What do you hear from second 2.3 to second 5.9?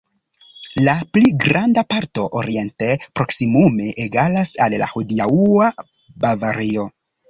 oriente, proksimume egalas al la hodiaŭa